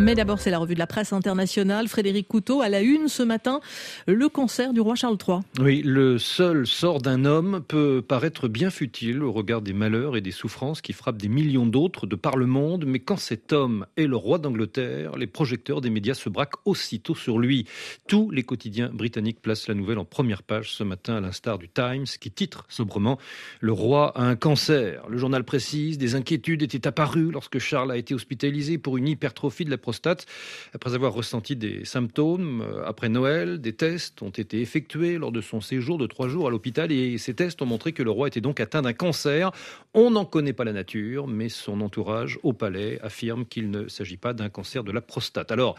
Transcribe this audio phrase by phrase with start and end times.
[0.00, 1.88] Mais d'abord, c'est la revue de la presse internationale.
[1.88, 3.60] Frédéric Couteau, à la une ce matin,
[4.06, 5.38] le concert du roi Charles III.
[5.60, 10.20] Oui, le seul sort d'un homme peut paraître bien futile au regard des malheurs et
[10.20, 12.84] des souffrances qui frappent des millions d'autres de par le monde.
[12.86, 17.16] Mais quand cet homme est le roi d'Angleterre, les projecteurs des médias se braquent aussitôt
[17.16, 17.66] sur lui.
[18.06, 21.68] Tous les quotidiens britanniques placent la nouvelle en première page ce matin, à l'instar du
[21.68, 23.18] Times, qui titre sobrement
[23.60, 25.02] Le roi a un cancer.
[25.08, 29.64] Le journal précise des inquiétudes étaient apparues lorsque Charles a été hospitalisé pour une hypertrophie
[29.64, 30.26] de la prostate.
[30.74, 35.40] Après avoir ressenti des symptômes, euh, après Noël, des tests ont été effectués lors de
[35.40, 38.28] son séjour de trois jours à l'hôpital et ces tests ont montré que le roi
[38.28, 39.50] était donc atteint d'un cancer.
[39.94, 44.18] On n'en connaît pas la nature, mais son entourage au palais affirme qu'il ne s'agit
[44.18, 45.50] pas d'un cancer de la prostate.
[45.52, 45.76] Alors,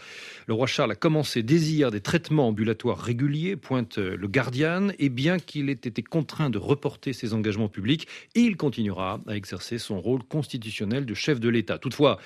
[0.48, 5.38] le roi Charles a commencé désir des traitements ambulatoires réguliers, pointe le Guardian, et bien
[5.38, 10.23] qu'il ait été contraint de reporter ses engagements publics, il continuera à exercer son rôle
[10.23, 11.77] constitutionnel de chef de l'État.
[11.77, 12.18] Toutefois,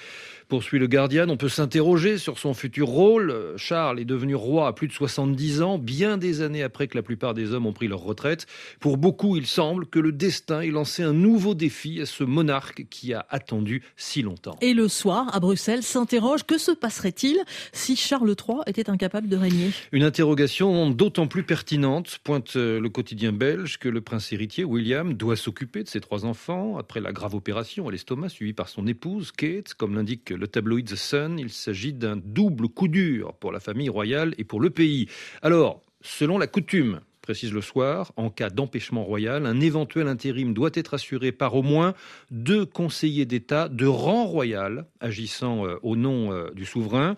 [0.47, 3.53] poursuit le Guardian, on peut s'interroger sur son futur rôle.
[3.55, 7.03] Charles est devenu roi à plus de 70 ans, bien des années après que la
[7.03, 8.47] plupart des hommes ont pris leur retraite.
[8.81, 12.85] Pour beaucoup, il semble que le destin ait lancé un nouveau défi à ce monarque
[12.89, 14.57] qui a attendu si longtemps.
[14.59, 17.37] Et le soir, à Bruxelles, s'interroge que se passerait-il
[17.71, 19.71] si Charles III était incapable de régner?
[19.93, 25.37] Une interrogation d'autant plus pertinente, pointe le quotidien belge, que le prince héritier William doit
[25.37, 29.31] s'occuper de ses trois enfants après la grave opération à l'estomac suivie par son épouse
[29.31, 33.59] Kate, comme l'indique le tabloïd The Sun, il s'agit d'un double coup dur pour la
[33.59, 35.07] famille royale et pour le pays.
[35.41, 40.71] Alors, selon la coutume, précise le soir, en cas d'empêchement royal, un éventuel intérim doit
[40.73, 41.95] être assuré par au moins
[42.29, 47.15] deux conseillers d'État de rang royal agissant euh, au nom euh, du souverain.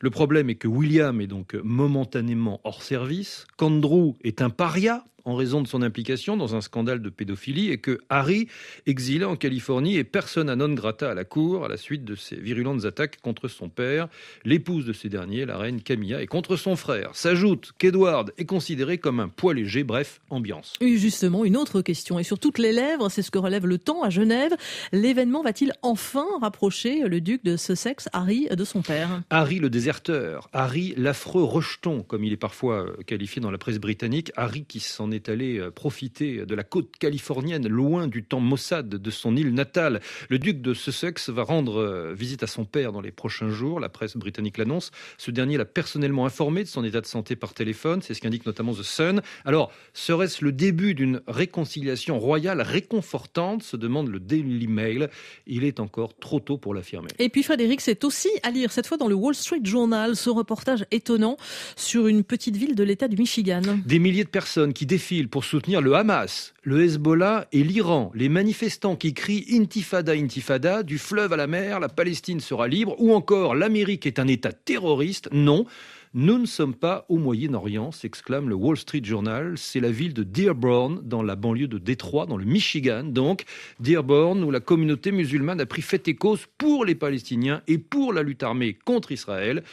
[0.00, 5.34] Le problème est que William est donc momentanément hors service, qu'Andrew est un paria en
[5.34, 8.48] raison de son implication dans un scandale de pédophilie et que Harry,
[8.86, 12.36] exilé en Californie, est persona non grata à la cour à la suite de ses
[12.36, 14.08] virulentes attaques contre son père,
[14.44, 17.10] l'épouse de ces derniers, la reine Camilla, et contre son frère.
[17.14, 20.74] S'ajoute qu'Edward est considéré comme un poids léger, bref, ambiance.
[20.80, 23.78] Et justement, une autre question, et sur toutes les lèvres, c'est ce que relève le
[23.78, 24.52] temps à Genève.
[24.92, 29.22] L'événement va-t-il enfin rapprocher le duc de Sussex, Harry, de son père?
[29.30, 34.32] Harry le déserteur, Harry l'affreux rejeton, comme il est parfois qualifié dans la presse britannique,
[34.36, 38.88] Harry qui s'en est allé euh, profiter de la côte californienne, loin du temps maussade
[38.88, 40.00] de son île natale.
[40.28, 43.80] Le duc de Sussex va rendre euh, visite à son père dans les prochains jours.
[43.80, 44.90] La presse britannique l'annonce.
[45.18, 48.02] Ce dernier l'a personnellement informé de son état de santé par téléphone.
[48.02, 49.22] C'est ce qu'indique notamment The Sun.
[49.44, 55.10] Alors, serait-ce le début d'une réconciliation royale réconfortante se demande le Daily Mail.
[55.46, 57.08] Il est encore trop tôt pour l'affirmer.
[57.18, 60.30] Et puis Frédéric, c'est aussi à lire cette fois dans le Wall Street Journal ce
[60.30, 61.36] reportage étonnant
[61.76, 63.62] sur une petite ville de l'État du Michigan.
[63.84, 68.10] Des milliers de personnes qui défilent pour soutenir le Hamas, le Hezbollah et l'Iran.
[68.14, 72.96] Les manifestants qui crient Intifada, Intifada, du fleuve à la mer, la Palestine sera libre,
[72.98, 75.28] ou encore l'Amérique est un État terroriste.
[75.30, 75.66] Non.
[76.14, 79.58] Nous ne sommes pas au Moyen-Orient, s'exclame le Wall Street Journal.
[79.58, 83.04] C'est la ville de Dearborn, dans la banlieue de Détroit, dans le Michigan.
[83.04, 83.44] Donc,
[83.80, 88.14] Dearborn, où la communauté musulmane a pris fait et cause pour les Palestiniens et pour
[88.14, 89.64] la lutte armée contre Israël.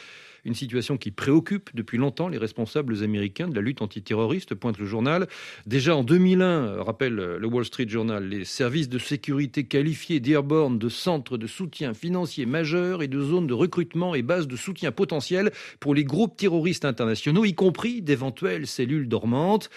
[0.44, 4.86] Une situation qui préoccupe depuis longtemps les responsables américains de la lutte antiterroriste, pointe le
[4.86, 5.28] journal.
[5.66, 10.88] Déjà en 2001, rappelle le Wall Street Journal, les services de sécurité qualifiés Dearborn de
[10.88, 15.52] centre de soutien financier majeur et de zone de recrutement et base de soutien potentiel
[15.78, 19.70] pour les groupes terroristes internationaux, y compris d'éventuelles cellules dormantes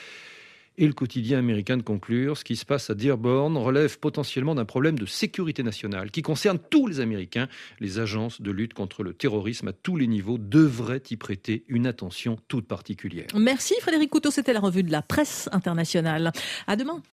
[0.77, 4.65] et le quotidien américain de conclure ce qui se passe à Dearborn relève potentiellement d'un
[4.65, 7.47] problème de sécurité nationale qui concerne tous les Américains.
[7.79, 11.87] Les agences de lutte contre le terrorisme à tous les niveaux devraient y prêter une
[11.87, 13.27] attention toute particulière.
[13.35, 16.31] Merci Frédéric Couteau, c'était la revue de la presse internationale.
[16.67, 17.01] À demain.